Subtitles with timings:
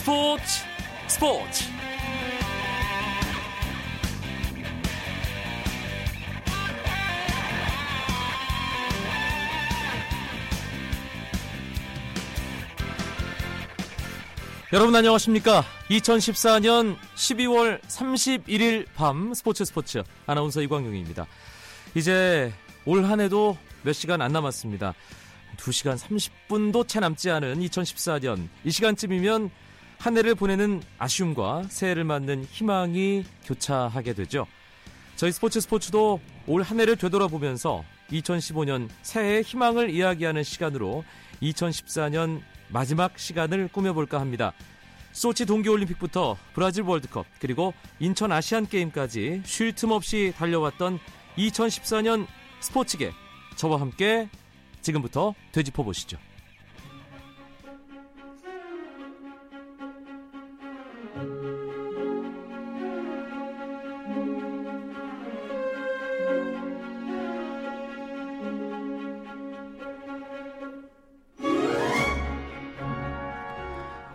[0.00, 0.64] 스포츠
[1.08, 1.64] 스포츠.
[14.72, 15.64] 여러분 안녕하십니까?
[15.90, 21.26] 2014년 12월 31일 밤 스포츠 스포츠 아나운서 이광용입니다.
[21.94, 22.54] 이제
[22.86, 24.94] 올 한 해도 몇 시간 안 남았습니다.
[25.58, 29.50] 2시간 30분도 채 남지 않은 2014년 이 시간쯤이면
[30.00, 34.46] 한 해를 보내는 아쉬움과 새해를 맞는 희망이 교차하게 되죠.
[35.16, 41.04] 저희 스포츠 스포츠도 올 한 해를 되돌아보면서 2015년 새해의 희망을 이야기하는 시간으로
[41.42, 44.54] 2014년 마지막 시간을 꾸며볼까 합니다.
[45.12, 50.98] 소치 동계올림픽부터 브라질 월드컵 그리고 인천 아시안게임까지 쉴 틈 없이 달려왔던
[51.36, 52.26] 2014년
[52.60, 53.12] 스포츠계
[53.56, 54.30] 저와 함께
[54.80, 56.16] 지금부터 되짚어 보시죠.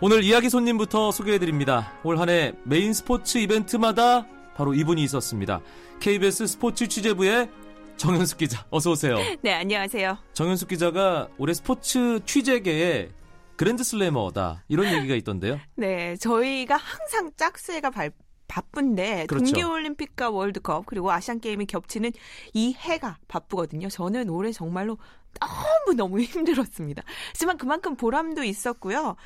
[0.06, 1.92] 오늘 이야기 손님부터 소개해드립니다.
[2.04, 5.60] 올 한 해 메인 스포츠 이벤트마다 바로 이분이 있었습니다.
[5.98, 7.50] KBS 스포츠 취재부의
[7.96, 9.16] 정현숙 기자, 어서 오세요.
[9.42, 10.16] 네, 안녕하세요.
[10.32, 13.10] 정현숙 기자가 올해 스포츠 취재계의
[13.56, 15.58] 그랜드슬래머다 이런 얘기가 있던데요.
[15.74, 18.12] 네, 저희가 항상 짝수회가 발,
[18.46, 19.44] 바쁜데 그렇죠.
[19.46, 22.12] 동계올림픽과 월드컵 그리고 아시안 게임이 겹치는
[22.54, 23.88] 이 해가 바쁘거든요.
[23.88, 24.98] 저는 올해 정말로
[25.40, 27.02] 너무 너무 힘들었습니다.
[27.30, 29.16] 하지만 그만큼 보람도 있었고요.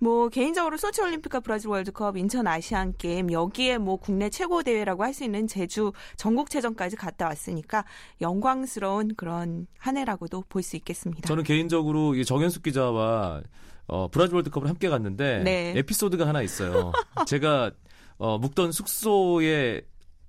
[0.00, 5.12] 뭐 개인적으로 소치 올림픽과 브라질 월드컵, 인천 아시안 게임 여기에 뭐 국내 최고 대회라고 할
[5.12, 7.84] 수 있는 제주 전국체전까지 갔다 왔으니까
[8.20, 11.26] 영광스러운 그런 한 해라고도 볼 수 있겠습니다.
[11.26, 13.42] 저는 개인적으로 정현숙 기자와
[13.86, 15.72] 어, 브라질 월드컵을 함께 갔는데 네.
[15.76, 16.92] 에피소드가 하나 있어요.
[17.26, 17.70] 제가
[18.18, 19.80] 어, 묵던 숙소에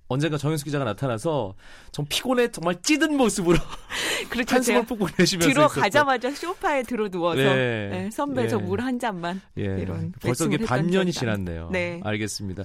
[0.09, 1.53] 언젠가 정현수 기자가 나타나서
[1.91, 3.57] 정 피곤해 정말 찌든 모습으로
[4.29, 4.55] 그렇죠.
[4.55, 7.89] 한숨을 푹푹 내쉬면서 들어가자마자 소파에 들어 누워서 네.
[7.89, 8.47] 네, 선배 예.
[8.47, 9.63] 저물 한 잔만 예.
[9.63, 11.69] 이런 벌써 이게 반년이 지났네요.
[11.71, 12.01] 네.
[12.03, 12.63] 알겠습니다.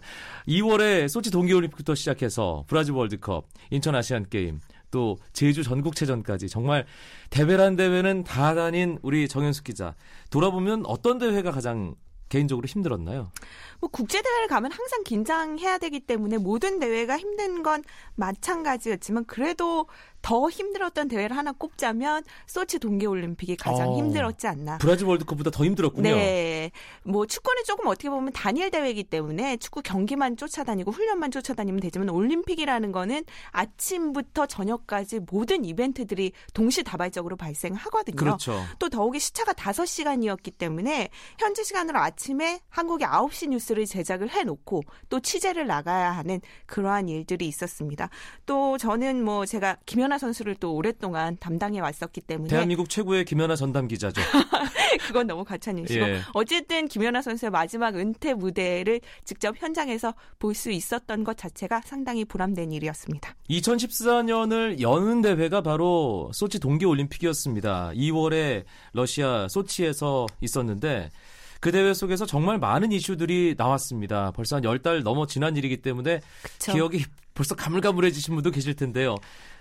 [0.49, 6.87] 2월에 소치 동계올림픽부터 시작해서 브라질 월드컵, 인천 아시안 게임, 또 제주 전국체전까지 정말
[7.29, 9.95] 대회란 대회는 다 다닌 우리 정현숙 기자
[10.31, 11.95] 돌아보면 어떤 대회가 가장
[12.35, 13.31] 개인적으로 힘들었나요?
[13.79, 17.85] 뭐 국제 대회를 가면 항상 긴장해야 되기 때문에 모든 대회가 힘든 건
[18.17, 19.87] 마찬가지였지만 그래도
[20.25, 24.79] 더 힘들었던 대회를 하나 꼽자면 소치 동계올림픽이 가장 어, 힘들었지 않나.
[24.79, 26.15] 브라질 월드컵보다 더 힘들었군요.
[26.15, 26.71] 네.
[27.03, 32.91] 뭐 축구는 조금 어떻게 보면 단일 대회이기 때문에 축구 경기만 쫓아다니고 훈련만 쫓아다니면 되지만 올림픽이라는
[32.91, 38.17] 거는 아침부터 저녁까지 모든 이벤트들이 동시다발적으로 발생하거든요.
[38.17, 38.59] 그렇죠.
[38.79, 45.67] 또 더욱이 시차가 5시간이었기 때문에 현지 시간으로 아침에 한국의 9시 뉴스를 제작을 해놓고 또 취재를
[45.67, 48.09] 나가야 하는 그러한 일들이 있었습니다.
[48.47, 53.57] 또 저는 뭐 제가 김연아 김연아 선수를 또 오랫동안 담당해 왔었기 때문에 대한민국 최고의 김연아
[53.57, 54.21] 전담 기자죠.
[55.07, 56.21] 그건 너무 가찬이시고 예.
[56.33, 62.71] 어쨌든 김연아 선수의 마지막 은퇴 무대를 직접 현장에서 볼 수 있었던 것 자체가 상당히 보람된
[62.71, 63.35] 일이었습니다.
[63.51, 67.91] 2014년을 여는 대회가 바로 소치 동계 올림픽이었습니다.
[67.97, 71.11] 2월에 러시아 소치에서 있었는데
[71.59, 74.31] 그 대회 속에서 정말 많은 이슈들이 나왔습니다.
[74.31, 76.73] 벌써 한 10달 넘어 지난 일이기 때문에 그쵸.
[76.73, 77.05] 기억이
[77.35, 79.17] 벌써 가물가물해지신 분도 계실 텐데요.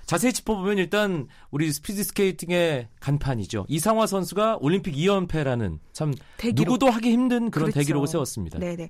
[0.06, 3.66] 자세히 짚어보면 일단 우리 스피드 스케이팅의 간판이죠.
[3.70, 6.66] 이상화 선수가 올림픽 2연패라는 참 대기록.
[6.66, 7.80] 누구도 하기 힘든 그런 그렇죠.
[7.80, 8.60] 대기록을 세웠습니다.
[8.60, 8.90] 네네.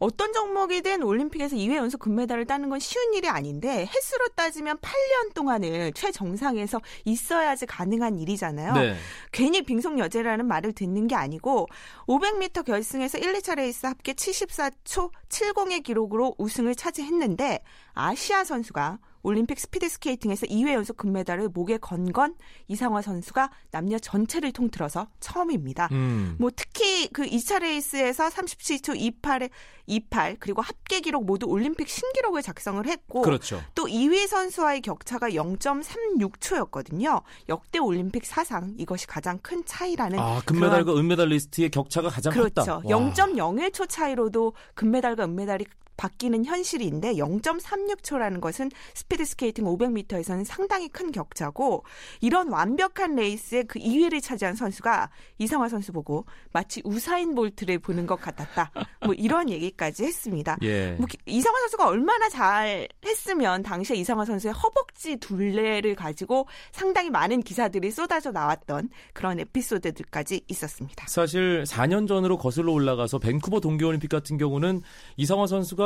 [0.00, 5.92] 어떤 종목이든 올림픽에서 2회 연속 금메달을 따는 건 쉬운 일이 아닌데 횟수로 따지면 8년 동안을
[5.92, 8.72] 최정상에서 있어야지 가능한 일이잖아요.
[8.74, 8.96] 네.
[9.32, 11.68] 괜히 빙속 여제라는 말을 듣는 게 아니고
[12.06, 17.60] 500m 결승에서 1, 2차 레이스 합계 74초 70의 기록으로 우승을 차지했는데
[17.92, 22.34] 아시아 선수가 올림픽 스피드 스케이팅에서 2회 연속 금메달을 목에 건 건
[22.68, 25.88] 이상화 선수가 남녀 전체를 통틀어서 처음입니다.
[25.92, 26.36] 음.
[26.38, 29.50] 뭐 특히 그 2차 레이스에서 37초 28에
[29.86, 33.60] 28 그리고 합계 기록 모두 올림픽 신기록을 작성을 했고 그렇죠.
[33.74, 37.22] 또 2위 선수와의 격차가 0.36초였거든요.
[37.48, 42.54] 역대 올림픽 사상 이것이 가장 큰 차이라는 아, 금메달과 은메달 리스트의 격차가 가장 그렇죠.
[42.54, 42.80] 컸다.
[42.80, 42.88] 그렇죠.
[42.88, 45.66] 0.01초 차이로도 금메달과 은메달이
[45.96, 51.84] 바뀌는 현실인데 0.36초라는 것은 스피드 스케이팅 500m에서는 상당히 큰 격차고
[52.20, 58.20] 이런 완벽한 레이스에 그 2위를 차지한 선수가 이상화 선수 보고 마치 우사인 볼트를 보는 것
[58.20, 58.70] 같았다.
[59.04, 60.56] 뭐 이런 얘기까지 했습니다.
[60.62, 60.92] 예.
[60.92, 67.90] 뭐 이상화 선수가 얼마나 잘 했으면 당시에 이상화 선수의 허벅지 둘레를 가지고 상당히 많은 기사들이
[67.90, 71.06] 쏟아져 나왔던 그런 에피소드들까지 있었습니다.
[71.08, 74.82] 사실 4년 전으로 거슬러 올라가서 밴쿠버 동계올림픽 같은 경우는
[75.16, 75.83] 이상화 선수가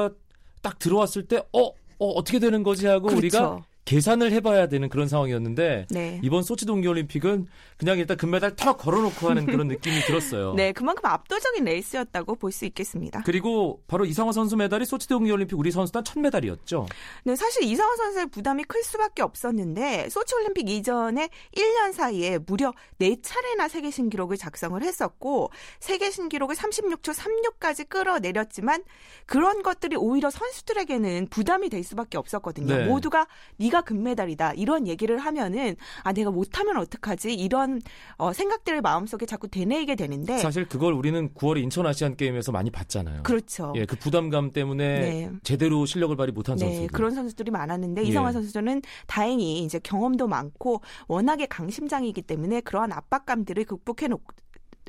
[0.60, 1.66] 딱 들어왔을 때 어,
[1.98, 3.18] 어 어떻게 되는 거지 하고 그렇죠.
[3.18, 6.20] 우리가 계산을 해봐야 되는 그런 상황이었는데 네.
[6.22, 7.46] 이번 소치 동계올림픽은
[7.78, 10.52] 그냥 일단 금메달 턱 걸어놓고 하는 그런 느낌이 들었어요.
[10.52, 13.22] 네, 그만큼 압도적인 레이스였다고 볼 수 있겠습니다.
[13.24, 16.86] 그리고 바로 이상화 선수 메달이 소치 동계올림픽 우리 선수단 첫 메달이었죠.
[17.24, 23.68] 네, 사실 이상화 선수의 부담이 클 수밖에 없었는데 소치 올림픽 이전에 1년 사이에 무려 4차례나
[23.70, 25.50] 세계 신기록을 작성을 했었고
[25.80, 28.82] 세계 신기록을 36초 36까지 끌어내렸지만
[29.24, 32.76] 그런 것들이 오히려 선수들에게는 부담이 될 수밖에 없었거든요.
[32.76, 32.84] 네.
[32.86, 33.26] 모두가
[33.56, 37.80] 네가 네가 금메달이다 이런 얘기를 하면은 아 내가 못하면 어떡하지 이런
[38.16, 43.22] 어, 생각들을 마음속에 자꾸 되뇌이게 되는데 사실 그걸 우리는 9월에 인천 아시안 게임에서 많이 봤잖아요.
[43.22, 43.72] 그렇죠.
[43.76, 45.30] 예, 그 부담감 때문에 네.
[45.42, 46.86] 제대로 실력을 발휘 못한 네, 선수.
[46.92, 48.06] 그런 선수들이 많았는데 예.
[48.06, 54.34] 이성환 선수는 다행히 이제 경험도 많고 워낙에 강심장이기 때문에 그러한 압박감들을 극복해 놓고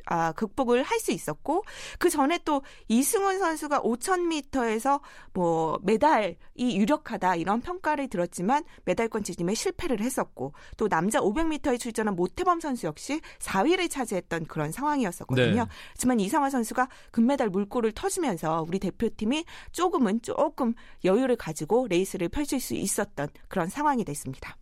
[0.06, 1.64] 아, 극복을 할 수 있었고
[1.98, 5.00] 그 전에 또 이승훈 선수가 5,000m에서
[5.32, 12.60] 뭐 메달이 유력하다 이런 평가를 들었지만 메달권 지짐에 실패를 했었고 또 남자 500m에 출전한 모태범
[12.60, 15.64] 선수 역시 4위를 차지했던 그런 상황이었었거든요.
[15.64, 15.70] 네.
[15.92, 20.74] 하지만 이상화 선수가 금메달 물꼬를 터주면서 우리 대표팀이 조금은 조금
[21.04, 24.56] 여유를 가지고 레이스를 펼칠 수 있었던 그런 상황이 됐습니다.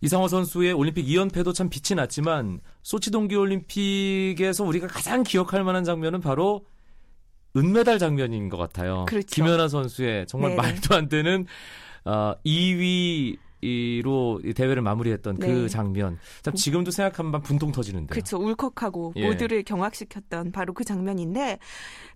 [0.00, 6.64] 이상호 선수의 올림픽 2연패도 참 빛이 났지만 소치 동계올림픽에서 우리가 가장 기억할 만한 장면은 바로
[7.56, 9.06] 은메달 장면인 것 같아요.
[9.08, 9.26] 그렇죠.
[9.26, 10.62] 김연아 선수의 정말 네네.
[10.62, 11.46] 말도 안 되는
[12.04, 15.52] 어, 2위 이로 대회를 마무리했던 그 네.
[15.52, 16.16] 그 장면.
[16.42, 18.12] 참 지금도 생각하면 분통 터지는데.
[18.14, 18.38] 그렇죠.
[18.38, 19.26] 울컥하고 예.
[19.26, 21.58] 모두를 경악시켰던 바로 그 장면인데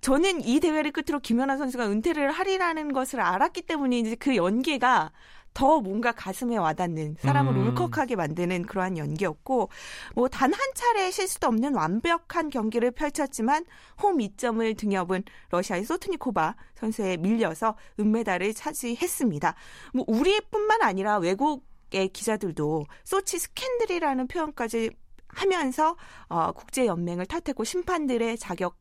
[0.00, 5.11] 저는 이 대회를 끝으로 김연아 선수가 은퇴를 하리라는 것을 알았기 때문에 그 연계가
[5.54, 7.66] 더 뭔가 가슴에 와닿는 사람을 음.
[7.69, 9.69] 울컥하게 만드는 그러한 연기였고
[10.14, 13.64] 뭐 단 한 차례의 실수도 없는 완벽한 경기를 펼쳤지만
[14.02, 19.54] 홈 2점을 등여은 러시아의 소트니코바 선수에 밀려서 은메달을 차지했습니다.
[19.94, 24.90] 뭐 우리뿐만 아니라 외국의 기자들도 소치 스캔들이라는 표현까지
[25.28, 25.96] 하면서
[26.28, 28.76] 어, 국제 연맹을 탓했고 심판들의 자격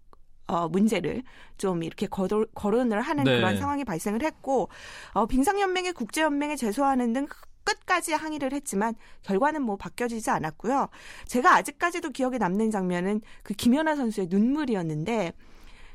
[0.51, 1.24] 어, 문제를
[1.57, 3.38] 좀 이렇게 거돌, 거론을 하는 네.
[3.38, 4.68] 그런 상황이 발생을 했고
[5.13, 7.27] 어, 빙상연맹의 국제연맹에 제소하는 등
[7.63, 10.89] 끝까지 항의를 했지만 결과는 뭐 바뀌어지지 않았고요.
[11.25, 15.31] 제가 아직까지도 기억에 남는 장면은 그 김연아 선수의 눈물이었는데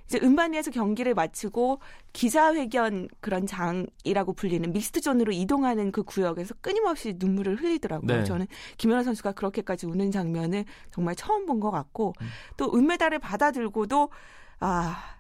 [0.07, 1.81] 이제 음반 위에서 경기를 마치고
[2.13, 8.19] 기자회견 그런 장이라고 불리는 믹스트 존으로 이동하는 그 구역에서 끊임없이 눈물을 흘리더라고요.
[8.19, 8.25] 네.
[8.25, 8.47] 저는
[8.79, 12.27] 김연아 선수가 그렇게까지 우는 장면을 정말 처음 본 것 같고 음.
[12.57, 14.11] 또 은메달을 받아들고도
[14.61, 15.17] 아,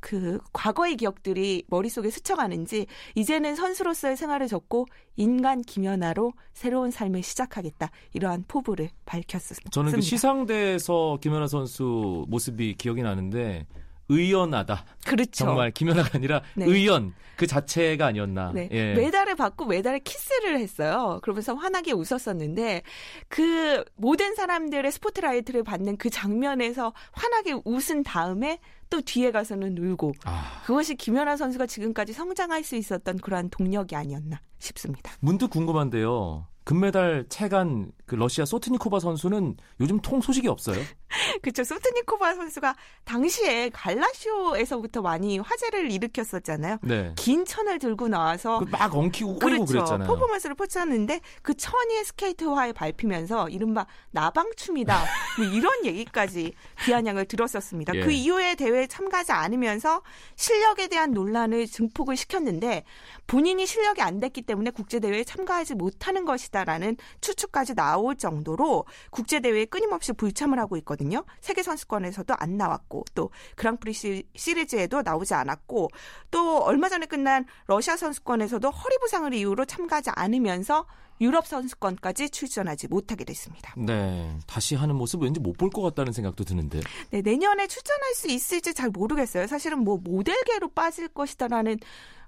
[0.00, 4.86] 그 과거의 기억들이 머릿속에 스쳐가는지 이제는 선수로서의 생활을 접고
[5.16, 9.70] 인간 김연아로 새로운 삶을 시작하겠다 이러한 포부를 밝혔습니다.
[9.70, 13.66] 저는 그 시상대에서 김연아 선수 모습이 기억이 나는데
[14.10, 14.84] 의연하다.
[15.06, 15.44] 그렇죠.
[15.44, 16.66] 정말 김연아가 아니라 네.
[16.66, 18.52] 의연 그 자체가 아니었나.
[18.52, 18.68] 네.
[18.72, 18.94] 예.
[18.94, 21.20] 메달을 받고 메달에 키스를 했어요.
[21.22, 22.82] 그러면서 환하게 웃었었는데
[23.28, 28.58] 그 모든 사람들의 스포트라이트를 받는 그 장면에서 환하게 웃은 다음에
[28.90, 30.62] 또 뒤에 가서는 울고 아.
[30.66, 35.12] 그것이 김연아 선수가 지금까지 성장할 수 있었던 그러한 동력이 아니었나 싶습니다.
[35.20, 36.46] 문득 궁금한데요.
[36.64, 40.82] 금메달 채간 그 러시아 소트니코바 선수는 요즘 통 소식이 없어요.
[41.42, 41.62] 그렇죠.
[41.62, 42.74] 소트니코바 선수가
[43.04, 46.78] 당시에 갈라쇼에서부터 많이 화제를 일으켰었잖아요.
[46.82, 47.12] 네.
[47.16, 49.84] 긴 천을 들고 나와서 그 막 엉키고 꼬이고 그렇죠.
[49.84, 50.08] 그랬잖아요.
[50.08, 55.04] 퍼포먼스를 펼쳤는데 그 천이 스케이트화에 밟히면서 이른바 나방춤이다.
[55.38, 56.52] 뭐 이런 얘기까지
[56.84, 57.94] 비아냥을 들었었습니다.
[57.94, 58.00] 예.
[58.00, 60.02] 그 이후에 대회에 참가하지 않으면서
[60.34, 62.82] 실력에 대한 논란을 증폭을 시켰는데
[63.28, 70.12] 본인이 실력이 안 됐기 때문에 국제대회에 참가하지 못하는 것이다라는 추측까지 나올 정도로 국제 대회에 끊임없이
[70.12, 71.24] 불참을 하고 있거든요.
[71.40, 73.92] 세계 선수권에서도 안 나왔고 또 그랑프리
[74.34, 75.90] 시리즈에도 나오지 않았고
[76.30, 80.86] 또 얼마 전에 끝난 러시아 선수권에서도 허리 부상을 이유로 참가하지 않으면서
[81.22, 83.74] 유럽 선수권까지 출전하지 못하게 됐습니다.
[83.76, 86.80] 네, 다시 하는 모습 왠지 못 볼 것 같다는 생각도 드는데.
[87.10, 89.46] 네, 내년에 출전할 수 있을지 잘 모르겠어요.
[89.46, 91.78] 사실은 뭐 모델계로 빠질 것이다라는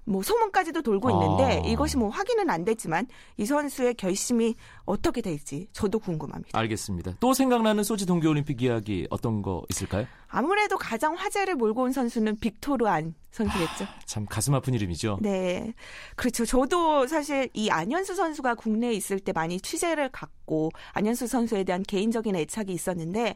[0.05, 1.67] 뭐 소문까지도 돌고 있는데 아.
[1.67, 3.07] 이것이 뭐 확인은 안 됐지만
[3.37, 4.55] 이 선수의 결심이
[4.85, 6.57] 어떻게 될지 저도 궁금합니다.
[6.57, 7.13] 알겠습니다.
[7.19, 10.05] 또 생각나는 소치 동계올림픽 이야기 어떤 거 있을까요?
[10.35, 13.83] 아무래도 가장 화제를 몰고 온 선수는 빅토르 안 선수겠죠.
[13.83, 15.19] 아, 참 가슴 아픈 이름이죠.
[15.21, 15.73] 네.
[16.15, 16.43] 그렇죠.
[16.43, 22.35] 저도 사실 이 안현수 선수가 국내에 있을 때 많이 취재를 갖고 안현수 선수에 대한 개인적인
[22.35, 23.35] 애착이 있었는데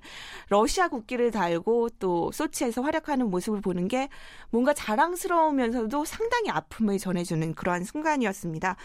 [0.49, 4.09] 러시아 국기를 달고 또 소치에서 활약하는 모습을 보는 게
[4.49, 8.75] 뭔가 자랑스러우면서도 상당히 아픔을 전해주는 그러한 순간이었습니다.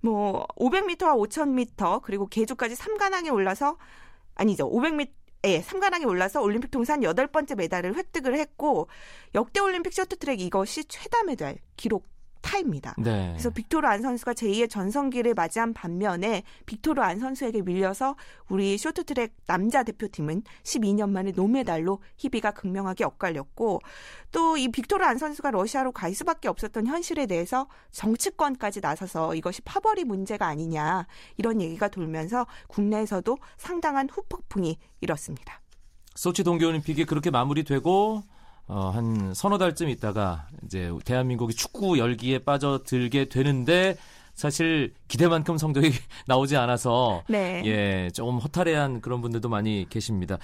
[0.00, 3.76] 뭐 500m와 5000m 그리고 계주까지 3관왕에 올라서
[4.36, 4.70] 아니죠.
[4.70, 8.88] 500m 예, 3관왕에 올라서 올림픽 통산 8번째 메달을 획득을 했고
[9.34, 12.06] 역대 올림픽 쇼트트랙 이것이 최다 메달 기록
[12.42, 12.94] 타입니다.
[12.98, 13.28] 네.
[13.32, 18.16] 그래서 빅토르 안 선수가 제2의 전성기를 맞이한 반면에 빅토르 안 선수에게 밀려서
[18.48, 23.80] 우리 쇼트트랙 남자 대표팀은 12년 만에 노메달로 희비가 극명하게 엇갈렸고
[24.32, 30.04] 또 이 빅토르 안 선수가 러시아로 갈 수밖에 없었던 현실에 대해서 정치권까지 나서서 이것이 파벌이
[30.04, 35.60] 문제가 아니냐 이런 얘기가 돌면서 국내에서도 상당한 후폭풍이 일었습니다.
[36.14, 38.24] 소치 동계올림픽이 그렇게 마무리되고
[38.68, 43.96] 어, 한 서너 달쯤 있다가 이제 대한민국이 축구 열기에 빠져들게 되는데
[44.34, 45.90] 사실 기대만큼 성적이
[46.28, 47.62] 나오지 않아서 네.
[47.64, 50.38] 예, 조금 허탈해한 그런 분들도 많이 계십니다.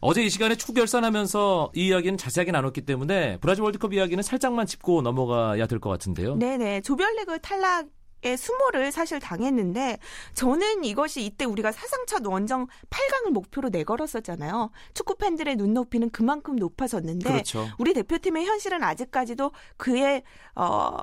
[0.00, 5.02] 어제 이 시간에 축구 결산하면서 이 이야기는 자세하게 나눴기 때문에 브라질 월드컵 이야기는 살짝만 짚고
[5.02, 6.36] 넘어가야 될 것 같은데요.
[6.36, 6.82] 네네.
[6.82, 7.86] 조별리그 탈락
[8.24, 9.98] 의 수모를 사실 당했는데
[10.34, 14.70] 저는 이것이 이때 우리가 사상 첫 원정 8강을 목표로 내걸었었잖아요.
[14.94, 17.68] 축구 팬들의 눈높이는 그만큼 높아졌는데 그렇죠.
[17.78, 20.22] 우리 대표팀의 현실은 아직까지도 그에
[20.54, 20.96] 어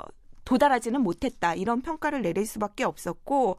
[0.46, 1.54] 도달하지는 못했다.
[1.56, 3.58] 이런 평가를 내릴 수밖에 없었고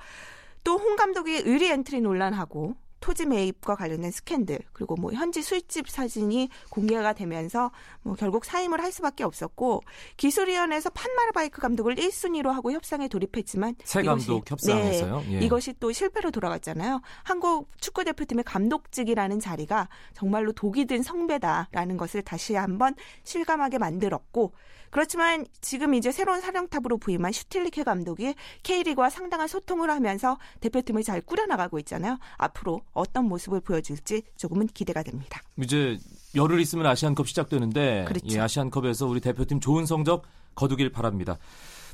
[0.64, 6.48] 또 홍 감독이 의리 엔트리 논란하고 토지 매입과 관련된 스캔들 그리고 뭐 현지 술집 사진이
[6.68, 7.70] 공개가 되면서
[8.02, 9.82] 뭐 결국 사임을 할 수밖에 없었고
[10.16, 15.20] 기술위원회에서 판마르베이크 감독을 1순위로 하고 협상에 돌입했지만 새 감독 협상에서요.
[15.26, 15.40] 네, 예.
[15.40, 17.00] 이것이 또 실패로 돌아갔잖아요.
[17.22, 24.52] 한국 축구 대표팀의 감독직이라는 자리가 정말로 독이 든 성배다라는 것을 다시 한번 실감하게 만들었고
[24.90, 31.78] 그렇지만 지금 이제 새로운 사령탑으로 부임한 슈틸리케 감독이 K리그와 상당한 소통을 하면서 대표팀을 잘 꾸려나가고
[31.80, 32.18] 있잖아요.
[32.36, 35.40] 앞으로 어떤 모습을 보여줄지 조금은 기대가 됩니다.
[35.62, 35.98] 이제
[36.34, 38.26] 열흘 있으면 아시안컵 시작되는데 그렇죠.
[38.26, 41.38] 이 아시안컵에서 우리 대표팀 좋은 성적 거두길 바랍니다.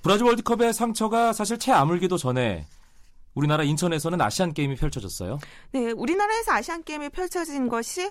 [0.02, 2.66] 브라질 월드컵의 상처가 사실 채 아물기도 전에
[3.34, 5.38] 우리나라 인천에서는 아시안 게임이 펼쳐졌어요.
[5.72, 8.10] 네, 우리나라에서 아시안 게임이 펼쳐진 것이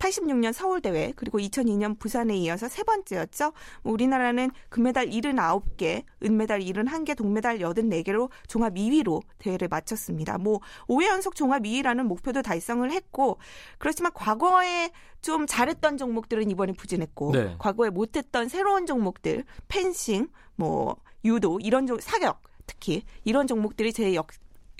[0.00, 3.52] 86년 서울대회 그리고 2002년 부산에 이어서 세 번째였죠.
[3.82, 10.38] 뭐 우리나라는 금메달 79개, 은메달 71개, 동메달 84개로 종합 2위로 대회를 마쳤습니다.
[10.38, 13.38] 뭐 5회 연속 종합 2위라는 목표도 달성을 했고
[13.78, 14.90] 그렇지만 과거에
[15.20, 17.54] 좀 잘했던 종목들은 이번에 부진했고 네.
[17.58, 24.28] 과거에 못했던 새로운 종목들 펜싱, 뭐 유도 이런 종 사격 특히 이런 종목들이 제 역,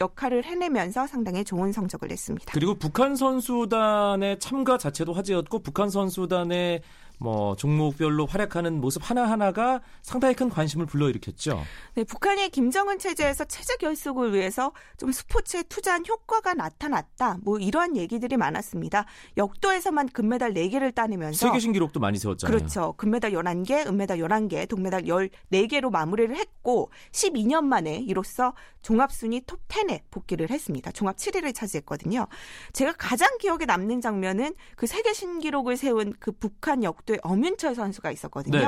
[0.00, 2.52] 역할을 해내면서 상당히 좋은 성적을 냈습니다.
[2.52, 6.80] 그리고 북한 선수단의 참가 자체도 화제였고 북한 선수단의
[7.21, 11.62] 뭐 종목별로 활약하는 모습 하나하나가 상당히 큰 관심을 불러일으켰죠.
[11.95, 17.37] 네, 북한이 김정은 체제에서 체제 결속을 위해서 좀 스포츠에 투자한 효과가 나타났다.
[17.43, 19.05] 뭐 이러한 얘기들이 많았습니다.
[19.37, 22.57] 역도에서만 금메달 4개를 따내면서 세계 신기록도 많이 세웠잖아요.
[22.57, 22.95] 그렇죠.
[22.97, 30.00] 금메달 11개, 은메달 11개, 동메달 14개로 마무리를 했고 12년 만에 이로써 종합 순위 톱 10에
[30.11, 30.91] 복귀를 했습니다.
[30.93, 32.27] 종합 7위를 차지했거든요.
[32.73, 38.11] 제가 가장 기억에 남는 장면은 그 세계 신기록을 세운 그 북한 역도 또 엄윤철 선수가
[38.12, 38.59] 있었거든요.
[38.59, 38.67] 네.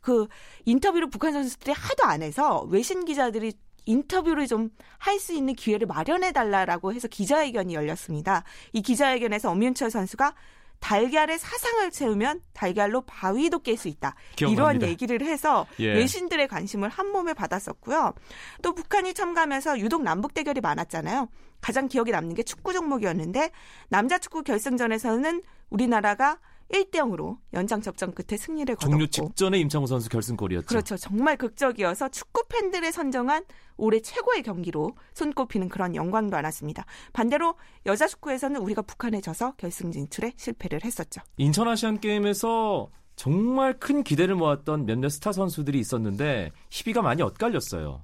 [0.00, 0.26] 그
[0.64, 3.52] 인터뷰를 북한 선수들이 하도 안 해서 외신 기자들이
[3.86, 8.44] 인터뷰를 좀 할 수 있는 기회를 마련해 달라라고 해서 기자회견이 열렸습니다.
[8.72, 10.34] 이 기자회견에서 엄윤철 선수가
[10.78, 14.14] 달걀에 사상을 채우면 달걀로 바위도 깰 수 있다.
[14.36, 14.70] 기억납니다.
[14.70, 15.92] 이런 얘기를 해서 예.
[15.94, 18.14] 외신들의 관심을 한 몸에 받았었고요.
[18.62, 21.28] 또 북한이 참가하면서 유독 남북 대결이 많았잖아요.
[21.60, 23.50] 가장 기억에 남는 게 축구 종목이었는데
[23.88, 26.38] 남자 축구 결승전에서는 우리나라가
[26.72, 30.66] 1대 0으로 연장 접전 끝에 승리를 거뒀고 종료 직전에 임창호 선수 결승골이었죠.
[30.66, 30.96] 그렇죠.
[30.96, 33.44] 정말 극적이어서 축구 팬들의 선정한
[33.76, 36.84] 올해 최고의 경기로 손꼽히는 그런 영광도 안았습니다.
[37.12, 41.20] 반대로 여자 축구에서는 우리가 북한에 져서 결승 진출에 실패를 했었죠.
[41.38, 48.00] 인천 아시안 게임에서 정말 큰 기대를 모았던 몇몇 스타 선수들이 있었는데 희비가 많이 엇갈렸어요.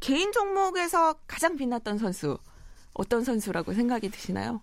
[0.00, 2.38] 개인 종목에서 가장 빛났던 선수
[2.94, 4.62] 어떤 선수라고 생각이 드시나요?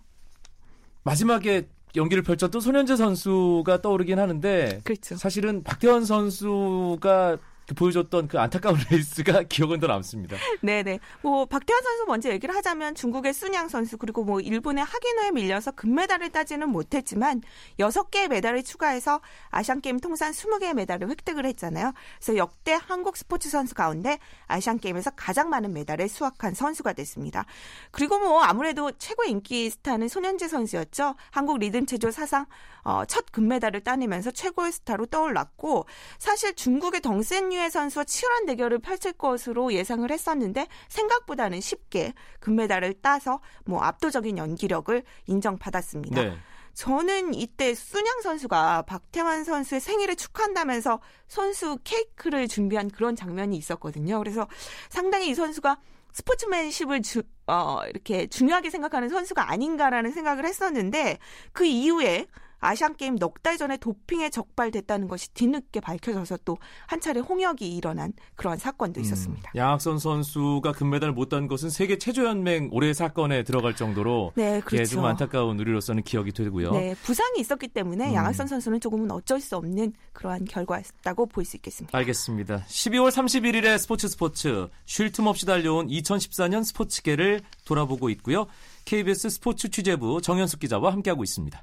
[1.04, 5.16] 마지막에 연기를 펼쳤던 손연재 선수가 떠오르긴 하는데 그렇죠.
[5.16, 10.36] 사실은 박태환 선수가 그 보여줬던 그 안타까운 레이스가 기억은 더 남습니다.
[10.62, 10.98] 네네.
[11.22, 16.30] 뭐 박태환 선수 먼저 얘기를 하자면 중국의 쑨양 선수 그리고 뭐 일본의 하기노에 밀려서 금메달을
[16.30, 17.42] 따지는 못했지만
[17.78, 21.92] 6개의 메달을 추가해서 아시안 게임 통산 20개의 메달을 획득을 했잖아요.
[22.18, 27.44] 그래서 역대 한국 스포츠 선수 가운데 아시안 게임에서 가장 많은 메달을 수확한 선수가 됐습니다.
[27.90, 31.14] 그리고 뭐 아무래도 최고 인기 스타는 손현재 선수였죠.
[31.30, 32.46] 한국 리듬 체조 사상
[32.84, 35.86] 어, 첫 금메달을 따내면서 최고의 스타로 떠올랐고
[36.18, 43.40] 사실 중국의 덩센 유의 선수와 치열한 대결을 펼칠 것으로 예상을 했었는데 생각보다는 쉽게 금메달을 따서
[43.64, 46.22] 뭐 압도적인 연기력을 인정받았습니다.
[46.22, 46.36] 네.
[46.74, 54.18] 저는 이때 순양 선수가 박태환 선수의 생일을 축하한다면서 선수 케이크를 준비한 그런 장면이 있었거든요.
[54.18, 54.48] 그래서
[54.88, 55.78] 상당히 이 선수가
[56.12, 61.18] 스포츠맨십을 주, 어, 이렇게 중요하게 생각하는 선수가 아닌가라는 생각을 했었는데
[61.52, 62.26] 그 이후에
[62.64, 66.56] 아시안 게임 넉 달 전에 도핑에 적발됐다는 것이 뒤늦게 밝혀져서 또
[66.86, 69.50] 한 차례 홍역이 일어난 그러한 사건도 음, 있었습니다.
[69.54, 74.80] 음, 양학선 선수가 금메달을 못 딴 것은 세계 체조연맹 올해 사건에 들어갈 정도로 네, 그렇죠.
[74.82, 76.72] 예, 좀 안타까운 우리로서는 기억이 되고요.
[76.72, 78.14] 네, 부상이 있었기 때문에 음.
[78.14, 81.96] 양학선 선수는 조금은 어쩔 수 없는 그러한 결과였다고 볼 수 있겠습니다.
[81.98, 82.64] 알겠습니다.
[82.68, 88.46] 12월 31일에 스포츠 스포츠 쉴 틈 없이 달려온 2014년 스포츠계를 돌아보고 있고요.
[88.84, 91.62] KBS 스포츠 취재부 정현숙 기자와 함께하고 있습니다.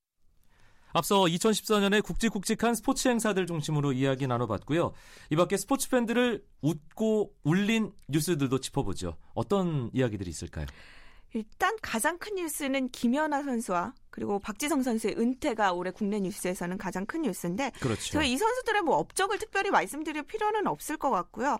[0.93, 4.93] 앞서 2014년에 굵직굵직한 스포츠 행사들 중심으로 이야기 나눠봤고요.
[5.29, 9.17] 이 밖에 스포츠 팬들을 웃고 울린 뉴스들도 짚어보죠.
[9.33, 10.65] 어떤 이야기들이 있을까요?
[11.33, 17.21] 일단 가장 큰 뉴스는 김연아 선수와 그리고 박지성 선수의 은퇴가 올해 국내 뉴스에서는 가장 큰
[17.21, 18.11] 뉴스인데 그렇죠.
[18.11, 21.57] 저희 이 선수들의 뭐 업적을 특별히 말씀드릴 필요는 없을 것 같고요.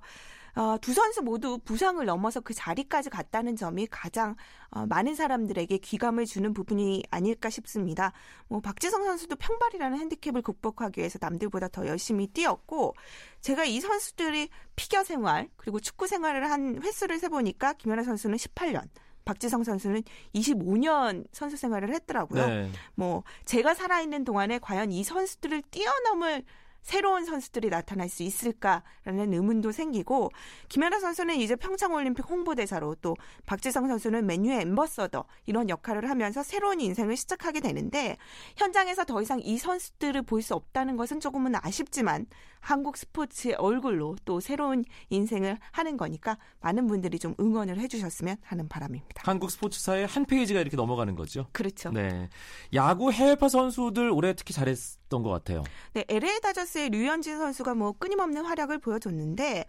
[0.55, 4.35] 어, 두 선수 모두 부상을 넘어서 그 자리까지 갔다는 점이 가장
[4.69, 8.13] 어, 많은 사람들에게 귀감을 주는 부분이 아닐까 싶습니다.
[8.47, 12.95] 뭐 박지성 선수도 평발이라는 핸디캡을 극복하기 위해서 남들보다 더 열심히 뛰었고
[13.41, 18.87] 제가 이 선수들이 피겨 생활 그리고 축구 생활을 한 횟수를 세보니까 김연아 선수는 18년,
[19.25, 20.03] 박지성 선수는
[20.33, 22.47] 25년 선수 생활을 했더라고요.
[22.47, 22.71] 네.
[22.95, 26.43] 뭐 제가 살아있는 동안에 과연 이 선수들을 뛰어넘을
[26.81, 30.31] 새로운 선수들이 나타날 수 있을까라는 의문도 생기고
[30.69, 37.15] 김연아 선수는 이제 평창올림픽 홍보대사로 또 박지성 선수는 맨유의 엠버서더 이런 역할을 하면서 새로운 인생을
[37.15, 38.17] 시작하게 되는데
[38.57, 42.25] 현장에서 더 이상 이 선수들을 볼 수 없다는 것은 조금은 아쉽지만
[42.61, 49.23] 한국 스포츠의 얼굴로 또 새로운 인생을 하는 거니까 많은 분들이 좀 응원을 해주셨으면 하는 바람입니다.
[49.25, 51.47] 한국 스포츠사의 한 페이지가 이렇게 넘어가는 거죠.
[51.51, 51.91] 그렇죠.
[51.91, 52.29] 네,
[52.73, 55.63] 야구 해외파 선수들 올해 특히 잘했던 것 같아요.
[55.93, 59.65] 네, LA 다저스의 류현진 선수가 뭐 끊임없는 활약을 보여줬는데.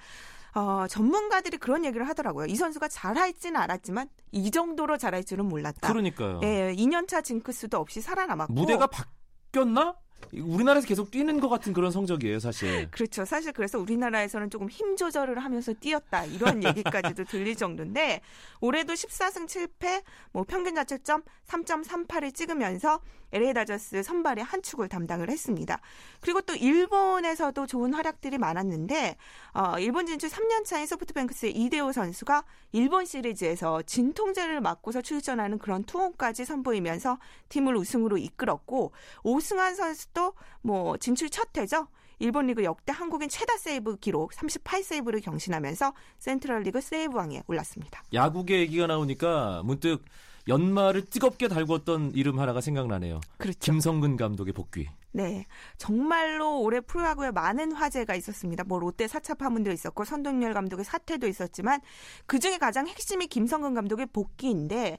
[0.55, 2.45] 어, 전문가들이 그런 얘기를 하더라고요.
[2.45, 5.89] 이 선수가 잘할지는 알았지만 이 정도로 잘할 줄은 몰랐다.
[5.89, 6.41] 그러니까요.
[6.43, 9.97] 예, 2년차 징크스도 없이 살아남았고 무대가 바뀌었나?
[10.33, 12.89] 우리나라에서 계속 뛰는 것 같은 그런 성적이에요, 사실.
[12.91, 13.25] 그렇죠.
[13.25, 18.21] 사실 그래서 우리나라에서는 조금 힘 조절을 하면서 뛰었다 이런 얘기까지도 들릴 정도인데
[18.61, 23.01] 올해도 14승 7패, 뭐 평균 자책점 3.38을 찍으면서
[23.33, 25.81] LA 다저스 선발의 한 축을 담당을 했습니다.
[26.21, 29.17] 그리고 또 일본에서도 좋은 활약들이 많았는데
[29.55, 36.45] 어, 일본 진출 3년 차인 소프트뱅크스의 이대호 선수가 일본 시리즈에서 진통제를 맞고서 출전하는 그런 투혼까지
[36.45, 37.19] 선보이면서
[37.49, 38.93] 팀을 우승으로 이끌었고
[39.23, 41.89] 오승환 선수도 뭐 진출 첫 해죠.
[42.23, 48.05] 일본 리그 역대 한국인 최다 세이브 기록 38세이브를 경신하면서 센트럴 리그 세이브왕에 올랐습니다.
[48.15, 50.05] 야구계 얘기가 나오니까 문득
[50.49, 53.21] 연말을 뜨겁게 달궜던 이름 하나가 생각나네요.
[53.39, 53.59] 그렇죠.
[53.61, 54.89] 김성근 감독의 복귀.
[55.15, 55.45] 네.
[55.77, 58.65] 정말로 올해 프로야구에 많은 화제가 있었습니다.
[58.65, 61.81] 뭐 롯데 사차 파문도 있었고 선동열 감독의 사퇴도 있었지만
[62.27, 64.97] 그중에 가장 핵심이 김성근 감독의 복귀인데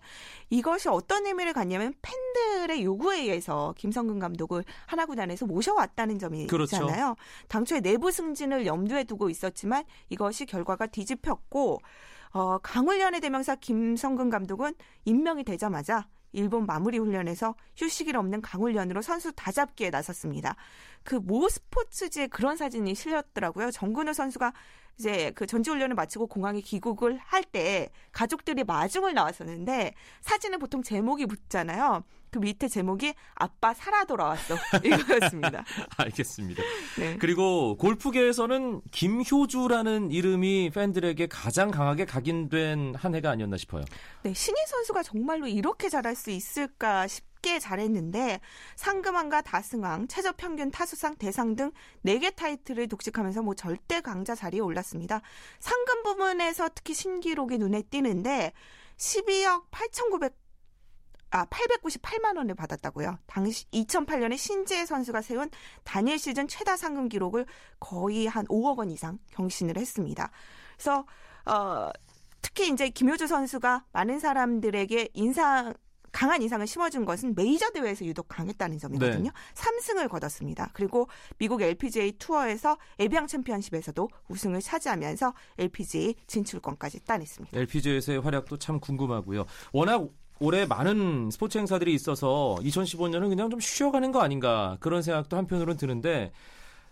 [0.50, 6.88] 이것이 어떤 의미를 갖냐면 팬들의 요구에 의해서 김성근 감독을 하나구단에서 모셔왔다는 점이 그렇죠.
[7.48, 11.80] 당초에 내부 승진을 염두에 두고 있었지만 이것이 결과가 뒤집혔고
[12.34, 14.74] 어, 강훈련의 대명사 김성근 감독은
[15.06, 20.56] 임명이 되자마자 일본 마무리 훈련에서 휴식일 없는 강훈련으로 선수 다잡기에 나섰습니다.
[21.04, 23.70] 그 모 스포츠지에 그런 사진이 실렸더라고요.
[23.70, 24.52] 정근우 선수가
[24.98, 32.04] 이제 그 전지훈련을 마치고 공항에 귀국을 할 때 가족들이 마중을 나왔었는데 사진은 보통 제목이 붙잖아요.
[32.34, 35.64] 그 밑에 제목이 아빠 살아 돌아왔어 이거였습니다.
[35.98, 36.64] 알겠습니다.
[36.98, 37.18] 네.
[37.20, 43.86] 그리고 골프계에서는 김효주라는 이름이 팬들에게 가장 강하게 각인된 한 해가 아니었나 싶어요.
[44.24, 47.24] 네, 신인 선수가 정말로 이렇게 잘할 수 있을까 싶.
[47.44, 48.40] 꽤 잘했는데
[48.78, 51.74] 상금왕과 다승왕, 최저 평균 타수상, 대상 등
[52.06, 55.22] 4개 타이틀을 독식하면서 뭐 절대 강자 자리에 올랐습니다.
[55.60, 58.54] 상금 부분에서 특히 신기록이 눈에 띄는데
[58.96, 60.43] 12억 8,900
[61.34, 63.18] 아, 898만 원을 받았다고요.
[63.26, 65.50] 당시 2008년에 신지혜 선수가 세운
[65.84, 67.48] 단일 시즌 최다 상금 기록을
[67.80, 70.30] 거의 한 5억 원 이상 경신을 했습니다.
[70.78, 71.08] 그래서
[71.46, 71.90] 어
[72.42, 75.74] 특히 이제 김효주 선수가 많은 사람들에게 인상
[76.12, 79.32] 강한 인상을 심어준 것은 메이저 대회에서 유독 강했다는 점이거든요.
[79.32, 79.54] 네.
[79.56, 80.70] 3승을 거뒀습니다.
[80.74, 81.08] 그리고
[81.40, 87.60] 미국 LPGA 투어에서 에비앙 챔피언십에서도 우승을 차지하면서 LPGA 진출권까지 따냈습니다.
[87.60, 89.46] LPGA에서의 활약도 참 궁금하고요.
[89.72, 90.08] 워낙
[90.40, 96.32] 올해 많은 스포츠 행사들이 있어서 2015년은 그냥 좀 쉬어가는 거 아닌가 그런 생각도 한편으로는 드는데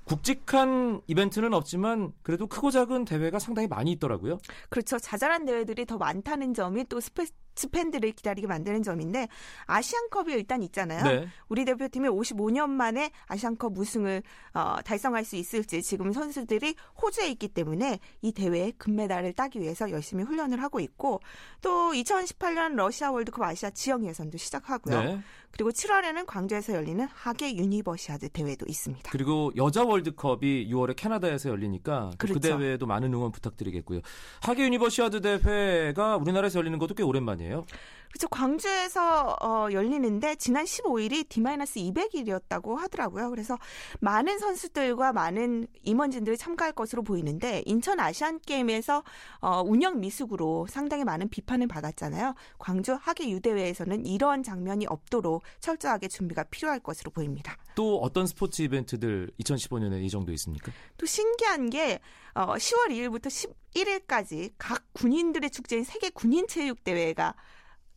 [0.06, 4.40] 굵직한 이벤트는 없지만 그래도 크고 작은 대회가 상당히 많이 있더라고요.
[4.70, 5.00] 그렇죠.
[5.00, 7.26] 자잘한 대회들이 더 많다는 점이 또 스페,
[7.72, 9.28] 팬들을 기다리게 만드는 점인데
[9.66, 11.04] 아시안컵이 일단 있잖아요.
[11.04, 11.28] 네.
[11.50, 18.00] 우리 대표팀이 55년 만에 아시안컵 우승을 어, 달성할 수 있을지 지금 선수들이 호주에 있기 때문에
[18.22, 21.20] 이 대회에 금메달을 따기 위해서 열심히 훈련을 하고 있고
[21.62, 25.04] 또 2018년 러시아 월드컵 아시아 지역 예선도 시작하고요.
[25.04, 25.22] 네.
[25.52, 29.12] 그리고 7월에는 광주에서 열리는 하계 유니버시아드 대회도 있습니다.
[29.12, 32.40] 그리고 여자 월드컵이 6월에 캐나다에서 열리니까 그 그렇죠.
[32.40, 34.02] 그 대회에도 많은 응원 부탁드리겠고요.
[34.42, 37.66] 하계 유니버시아드 대회가 우리나라에서 열리는 것도 꽤 오랜만이에요.
[38.12, 38.28] 그렇죠.
[38.28, 43.30] 광주에서 어, 열리는데 지난 15일이 D-200일이었다고 하더라고요.
[43.30, 43.58] 그래서
[44.00, 49.04] 많은 선수들과 많은 임원진들이 참가할 것으로 보이는데 인천 아시안 게임에서
[49.40, 52.36] 어, 운영 미숙으로 상당히 많은 비판을 받았잖아요.
[52.60, 57.58] 광주 하계 유대회에서는 이런 장면이 없도록 철저하게 준비가 필요할 것으로 보입니다.
[57.76, 60.72] 또 어떤 스포츠 이벤트들 2015년에 이 정도 있습니까?
[60.98, 62.00] 또 신기한 게
[62.34, 63.28] 어, 10월 2일부터
[63.74, 67.36] 11일까지 각 군인들의 축제인 세계 군인 체육 대회가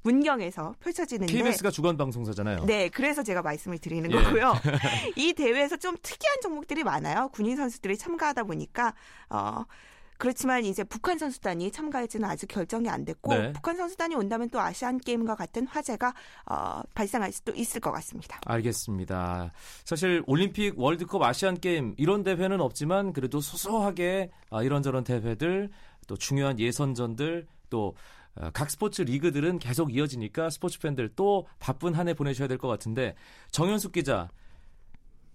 [0.05, 2.65] 문경에서 펼쳐지는데 KBS가 주간 방송사잖아요.
[2.67, 4.15] 네, 그래서 제가 말씀을 드리는 예.
[4.15, 4.53] 거고요.
[5.17, 7.31] 이 대회에서 좀 특이한 종목들이 많아요.
[7.33, 8.95] 군인 선수들이 참가하다 보니까
[9.31, 9.65] 어
[10.19, 13.53] 그렇지만 이제 북한 선수단이 참가할지는 아직 결정이 안 됐고 네.
[13.53, 16.15] 북한 선수단이 온다면 또 아시안 게임과 같은 화제가
[16.47, 18.41] 어, 발생할 수도 있을 것 같습니다.
[18.47, 19.51] 알겠습니다.
[19.85, 25.71] 사실 올림픽, 월드컵, 아시안 게임 이런 대회는 없지만 그래도 소소하게 아, 이런저런 대회들
[26.07, 27.95] 또 중요한 예선전들 또
[28.53, 32.69] 각 어, 스포츠 리그들은 계속 이어지니까 스포츠 팬들 또 바쁜 한 해 보내셔야 될 것
[32.69, 33.15] 같은데
[33.53, 34.29] 정현숙 기자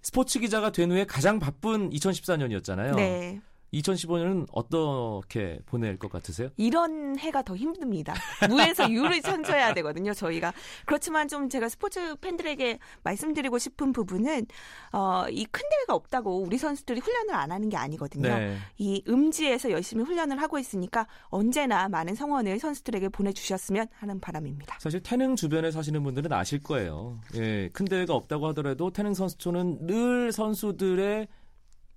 [0.02, 2.96] 스포츠 기자가 된 후에 가장 바쁜 2014년이었잖아요.
[2.96, 3.42] 네.
[3.74, 6.50] 2015년은 어떻게 보낼 것 같으세요?
[6.58, 8.14] 이런 해가 더 힘듭니다.
[8.50, 10.54] 무에서 유를 천져야 되거든요, 저희가.
[10.86, 14.46] 그렇지만 좀 제가 스포츠 팬들에게 말씀드리고 싶은 부분은
[14.94, 18.30] 어, 이 큰 대회가 없다고 우리 선수들이 훈련을 안 하는 게 아니거든요.
[18.30, 18.58] 네.
[18.78, 24.78] 이 음지에서 열심히 훈련을 하고 있으니까 언제나 많은 성원을 선수들에게 보내주셨으면 하는 바람입니다.
[24.80, 27.20] 사실 태릉 주변에 사시는 분들은 아실 거예요.
[27.36, 31.28] 예, 큰 대회가 없다고 하더라도 태릉 선수촌은 늘 선수들의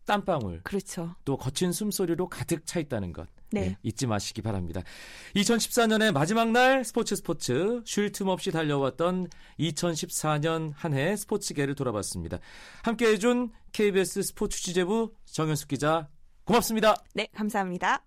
[0.06, 0.60] 땀방울.
[0.64, 1.14] 그렇죠.
[1.24, 3.28] 또 거친 숨소리로 가득 차 있다는 것.
[3.50, 3.60] 네.
[3.60, 3.76] 네.
[3.82, 4.80] 잊지 마시기 바랍니다.
[5.36, 9.28] 2014년의 마지막 날 스포츠 스포츠 쉴 틈 없이 달려왔던
[9.60, 12.38] 2014년 한 해 스포츠계를 돌아봤습니다.
[12.82, 16.08] 함께 해준 KBS 스포츠 취재부 정현숙 기자
[16.44, 16.96] 고맙습니다.
[17.14, 18.02] 네, 감사합니다.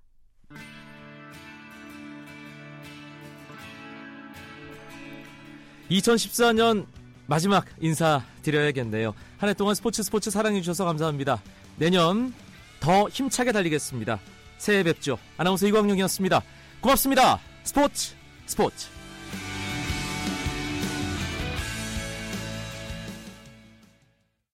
[5.89, 6.85] (2014년)
[7.27, 9.13] 마지막 인사 드려야겠네요.
[9.37, 11.41] 한 해 동안 스포츠 스포츠 사랑해 주셔서 감사합니다.
[11.77, 12.33] 내년
[12.79, 14.19] 더 힘차게 달리겠습니다.
[14.57, 15.17] 새해 뵙죠.
[15.37, 16.41] 아나운서 이광용이었습니다.
[16.81, 17.39] 고맙습니다.
[17.63, 18.13] 스포츠
[18.45, 18.87] 스포츠.